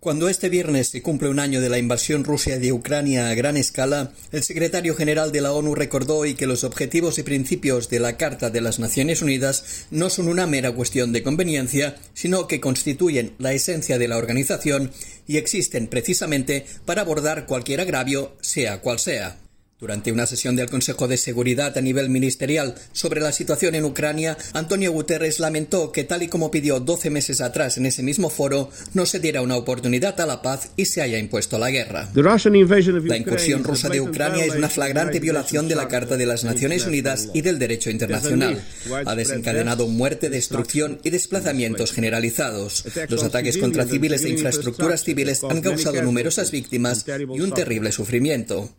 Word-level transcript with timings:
Cuando 0.00 0.30
este 0.30 0.48
viernes 0.48 0.88
se 0.88 1.02
cumple 1.02 1.28
un 1.28 1.38
año 1.38 1.60
de 1.60 1.68
la 1.68 1.76
invasión 1.76 2.24
rusa 2.24 2.56
de 2.56 2.72
Ucrania 2.72 3.28
a 3.28 3.34
gran 3.34 3.58
escala, 3.58 4.12
el 4.32 4.42
secretario 4.42 4.94
general 4.94 5.30
de 5.30 5.42
la 5.42 5.52
ONU 5.52 5.74
recordó 5.74 6.16
hoy 6.16 6.32
que 6.32 6.46
los 6.46 6.64
objetivos 6.64 7.18
y 7.18 7.22
principios 7.22 7.90
de 7.90 8.00
la 8.00 8.16
Carta 8.16 8.48
de 8.48 8.62
las 8.62 8.78
Naciones 8.78 9.20
Unidas 9.20 9.84
no 9.90 10.08
son 10.08 10.28
una 10.28 10.46
mera 10.46 10.72
cuestión 10.72 11.12
de 11.12 11.22
conveniencia, 11.22 11.96
sino 12.14 12.46
que 12.46 12.62
constituyen 12.62 13.34
la 13.36 13.52
esencia 13.52 13.98
de 13.98 14.08
la 14.08 14.16
organización 14.16 14.90
y 15.26 15.36
existen 15.36 15.86
precisamente 15.86 16.64
para 16.86 17.02
abordar 17.02 17.44
cualquier 17.44 17.82
agravio, 17.82 18.38
sea 18.40 18.80
cual 18.80 19.00
sea. 19.00 19.39
Durante 19.80 20.12
una 20.12 20.26
sesión 20.26 20.56
del 20.56 20.68
Consejo 20.68 21.08
de 21.08 21.16
Seguridad 21.16 21.78
a 21.78 21.80
nivel 21.80 22.10
ministerial 22.10 22.74
sobre 22.92 23.22
la 23.22 23.32
situación 23.32 23.74
en 23.74 23.86
Ucrania, 23.86 24.36
Antonio 24.52 24.92
Guterres 24.92 25.40
lamentó 25.40 25.90
que, 25.90 26.04
tal 26.04 26.22
y 26.22 26.28
como 26.28 26.50
pidió 26.50 26.80
12 26.80 27.08
meses 27.08 27.40
atrás 27.40 27.78
en 27.78 27.86
ese 27.86 28.02
mismo 28.02 28.28
foro, 28.28 28.68
no 28.92 29.06
se 29.06 29.20
diera 29.20 29.40
una 29.40 29.56
oportunidad 29.56 30.20
a 30.20 30.26
la 30.26 30.42
paz 30.42 30.72
y 30.76 30.84
se 30.84 31.00
haya 31.00 31.18
impuesto 31.18 31.58
la 31.58 31.70
guerra. 31.70 32.10
La 32.14 33.16
incursión 33.16 33.64
rusa 33.64 33.88
de 33.88 34.02
Ucrania 34.02 34.44
es 34.44 34.54
una 34.54 34.68
flagrante 34.68 35.18
violación 35.18 35.66
de 35.66 35.76
la 35.76 35.88
Carta 35.88 36.18
de 36.18 36.26
las 36.26 36.44
Naciones 36.44 36.86
Unidas 36.86 37.30
y 37.32 37.40
del 37.40 37.58
derecho 37.58 37.88
internacional. 37.88 38.62
Ha 39.06 39.14
desencadenado 39.14 39.88
muerte, 39.88 40.28
destrucción 40.28 41.00
y 41.04 41.10
desplazamientos 41.10 41.92
generalizados. 41.92 42.84
Los 43.08 43.24
ataques 43.24 43.56
contra 43.56 43.86
civiles 43.86 44.24
e 44.24 44.28
infraestructuras 44.28 45.04
civiles 45.04 45.42
han 45.42 45.62
causado 45.62 46.02
numerosas 46.02 46.50
víctimas 46.50 47.06
y 47.08 47.40
un 47.40 47.54
terrible 47.54 47.92
sufrimiento. 47.92 48.70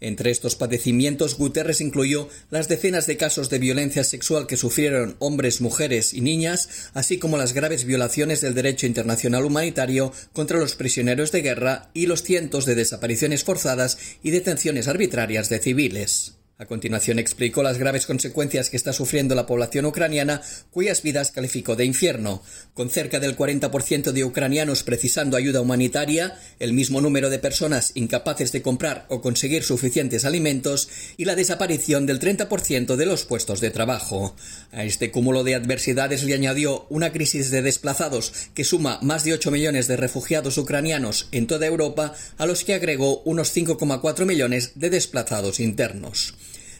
Entre 0.00 0.30
estos 0.30 0.56
padecimientos, 0.56 1.38
Guterres 1.38 1.80
incluyó 1.80 2.28
las 2.50 2.68
decenas 2.68 3.06
de 3.06 3.16
casos 3.16 3.48
de 3.48 3.58
violencia 3.58 4.04
sexual 4.04 4.46
que 4.46 4.58
sufrieron 4.58 5.16
hombres, 5.20 5.60
mujeres 5.60 6.12
y 6.12 6.20
niñas, 6.20 6.90
así 6.92 7.18
como 7.18 7.38
las 7.38 7.54
graves 7.54 7.84
violaciones 7.84 8.42
del 8.42 8.54
derecho 8.54 8.86
internacional 8.86 9.44
humanitario 9.44 10.12
contra 10.32 10.58
los 10.58 10.74
prisioneros 10.74 11.32
de 11.32 11.42
guerra 11.42 11.90
y 11.94 12.06
los 12.06 12.22
cientos 12.22 12.66
de 12.66 12.74
desapariciones 12.74 13.44
forzadas 13.44 13.98
y 14.22 14.30
detenciones 14.30 14.86
arbitrarias 14.86 15.48
de 15.48 15.60
civiles. 15.60 16.36
A 16.58 16.64
continuación 16.64 17.18
explicó 17.18 17.62
las 17.62 17.76
graves 17.76 18.06
consecuencias 18.06 18.70
que 18.70 18.78
está 18.78 18.94
sufriendo 18.94 19.34
la 19.34 19.44
población 19.44 19.84
ucraniana, 19.84 20.40
cuyas 20.70 21.02
vidas 21.02 21.30
calificó 21.30 21.76
de 21.76 21.84
infierno, 21.84 22.42
con 22.72 22.88
cerca 22.88 23.20
del 23.20 23.36
40% 23.36 24.12
de 24.12 24.24
ucranianos 24.24 24.82
precisando 24.82 25.36
ayuda 25.36 25.60
humanitaria, 25.60 26.40
el 26.58 26.72
mismo 26.72 27.02
número 27.02 27.28
de 27.28 27.38
personas 27.38 27.92
incapaces 27.92 28.52
de 28.52 28.62
comprar 28.62 29.04
o 29.10 29.20
conseguir 29.20 29.64
suficientes 29.64 30.24
alimentos 30.24 30.88
y 31.18 31.26
la 31.26 31.34
desaparición 31.34 32.06
del 32.06 32.20
30% 32.20 32.96
de 32.96 33.04
los 33.04 33.26
puestos 33.26 33.60
de 33.60 33.70
trabajo. 33.70 34.34
A 34.72 34.84
este 34.84 35.10
cúmulo 35.10 35.44
de 35.44 35.56
adversidades 35.56 36.24
le 36.24 36.32
añadió 36.32 36.86
una 36.88 37.12
crisis 37.12 37.50
de 37.50 37.60
desplazados 37.60 38.32
que 38.54 38.64
suma 38.64 38.98
más 39.02 39.24
de 39.24 39.34
8 39.34 39.50
millones 39.50 39.88
de 39.88 39.98
refugiados 39.98 40.56
ucranianos 40.56 41.28
en 41.32 41.46
toda 41.48 41.66
Europa, 41.66 42.14
a 42.38 42.46
los 42.46 42.64
que 42.64 42.72
agregó 42.72 43.20
unos 43.24 43.54
5,4 43.54 44.24
millones 44.24 44.72
de 44.76 44.88
desplazados 44.88 45.60
internos. 45.60 46.34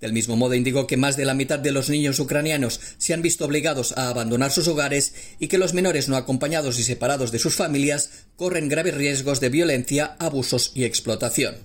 Del 0.00 0.12
mismo 0.12 0.36
modo 0.36 0.54
indicó 0.54 0.86
que 0.86 0.96
más 0.96 1.16
de 1.16 1.24
la 1.24 1.34
mitad 1.34 1.58
de 1.58 1.72
los 1.72 1.90
niños 1.90 2.20
ucranianos 2.20 2.80
se 2.98 3.14
han 3.14 3.22
visto 3.22 3.44
obligados 3.44 3.96
a 3.96 4.08
abandonar 4.08 4.52
sus 4.52 4.68
hogares 4.68 5.14
y 5.40 5.48
que 5.48 5.58
los 5.58 5.74
menores 5.74 6.08
no 6.08 6.16
acompañados 6.16 6.78
y 6.78 6.84
separados 6.84 7.32
de 7.32 7.40
sus 7.40 7.56
familias 7.56 8.26
corren 8.36 8.68
graves 8.68 8.94
riesgos 8.94 9.40
de 9.40 9.48
violencia, 9.48 10.16
abusos 10.20 10.72
y 10.74 10.84
explotación. 10.84 11.56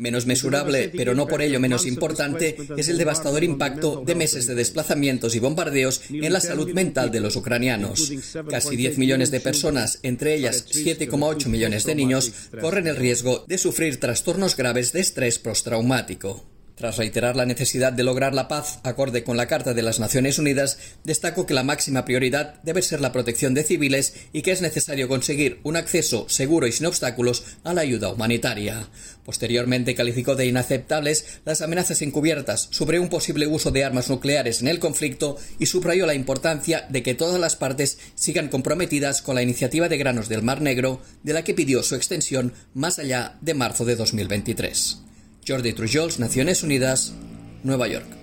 Menos 0.00 0.24
mesurable, 0.24 0.90
pero 0.96 1.14
no 1.14 1.26
por 1.26 1.42
ello 1.42 1.60
menos 1.60 1.84
importante, 1.84 2.56
es 2.76 2.88
el 2.88 2.96
devastador 2.96 3.44
impacto 3.44 4.02
de 4.04 4.14
meses 4.14 4.46
de 4.46 4.54
desplazamientos 4.54 5.36
y 5.36 5.40
bombardeos 5.40 6.00
en 6.08 6.32
la 6.32 6.40
salud 6.40 6.72
mental 6.72 7.10
de 7.10 7.20
los 7.20 7.36
ucranianos. 7.36 8.10
Casi 8.48 8.76
10 8.76 8.96
millones 8.96 9.30
de 9.30 9.40
personas, 9.40 9.98
entre 10.02 10.34
ellas 10.34 10.64
7,8 10.70 11.46
millones 11.48 11.84
de 11.84 11.94
niños, 11.94 12.32
corren 12.60 12.86
el 12.86 12.96
riesgo 12.96 13.44
de 13.46 13.58
sufrir 13.58 14.00
trastornos 14.00 14.56
graves 14.56 14.92
de 14.92 15.00
estrés 15.00 15.38
postraumático. 15.38 16.49
Tras 16.80 16.96
reiterar 16.96 17.36
la 17.36 17.44
necesidad 17.44 17.92
de 17.92 18.04
lograr 18.04 18.34
la 18.34 18.48
paz 18.48 18.80
acorde 18.84 19.22
con 19.22 19.36
la 19.36 19.46
Carta 19.46 19.74
de 19.74 19.82
las 19.82 20.00
Naciones 20.00 20.38
Unidas, 20.38 20.78
destacó 21.04 21.44
que 21.44 21.52
la 21.52 21.62
máxima 21.62 22.06
prioridad 22.06 22.54
debe 22.62 22.80
ser 22.80 23.02
la 23.02 23.12
protección 23.12 23.52
de 23.52 23.64
civiles 23.64 24.14
y 24.32 24.40
que 24.40 24.52
es 24.52 24.62
necesario 24.62 25.06
conseguir 25.06 25.60
un 25.62 25.76
acceso 25.76 26.24
seguro 26.30 26.66
y 26.66 26.72
sin 26.72 26.86
obstáculos 26.86 27.44
a 27.64 27.74
la 27.74 27.82
ayuda 27.82 28.08
humanitaria. 28.08 28.88
Posteriormente 29.26 29.94
calificó 29.94 30.36
de 30.36 30.46
inaceptables 30.46 31.40
las 31.44 31.60
amenazas 31.60 32.00
encubiertas 32.00 32.68
sobre 32.70 32.98
un 32.98 33.10
posible 33.10 33.46
uso 33.46 33.70
de 33.70 33.84
armas 33.84 34.08
nucleares 34.08 34.62
en 34.62 34.68
el 34.68 34.78
conflicto 34.78 35.36
y 35.58 35.66
subrayó 35.66 36.06
la 36.06 36.14
importancia 36.14 36.86
de 36.88 37.02
que 37.02 37.14
todas 37.14 37.38
las 37.38 37.56
partes 37.56 37.98
sigan 38.14 38.48
comprometidas 38.48 39.20
con 39.20 39.34
la 39.34 39.42
iniciativa 39.42 39.90
de 39.90 39.98
granos 39.98 40.30
del 40.30 40.42
Mar 40.42 40.62
Negro, 40.62 41.02
de 41.24 41.34
la 41.34 41.44
que 41.44 41.52
pidió 41.52 41.82
su 41.82 41.94
extensión 41.94 42.54
más 42.72 42.98
allá 42.98 43.36
de 43.42 43.52
marzo 43.52 43.84
de 43.84 43.96
2023. 43.96 45.09
Jordi 45.46 45.72
Trujols, 45.72 46.18
Naciones 46.18 46.62
Unidas, 46.62 47.14
Nueva 47.62 47.88
York. 47.88 48.19